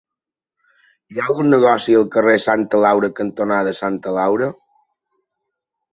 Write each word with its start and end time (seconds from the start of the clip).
Hi 1.15 1.19
ha 1.19 1.27
algun 1.31 1.49
negoci 1.55 1.97
al 1.99 2.07
carrer 2.17 2.35
Santa 2.45 2.81
Laura 2.87 3.13
cantonada 3.23 3.75
Santa 3.81 4.19
Laura? 4.21 4.49